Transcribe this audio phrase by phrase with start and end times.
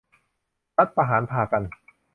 [0.77, 1.63] รัฐประหารพากัน